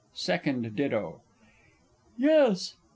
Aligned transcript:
SECOND 0.15 0.75
DITTO. 0.75 1.21
Yes. 2.17 2.73